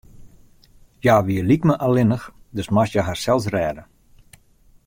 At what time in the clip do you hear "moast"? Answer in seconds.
2.75-2.93